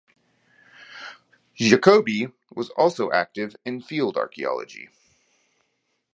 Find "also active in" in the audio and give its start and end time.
2.71-3.83